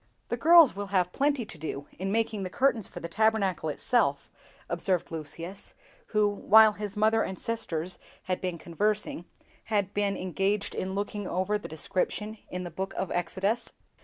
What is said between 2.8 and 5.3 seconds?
for the Tabernacle itself," observed